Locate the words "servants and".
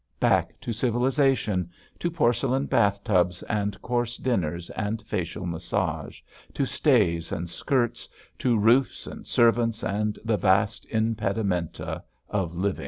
9.27-10.17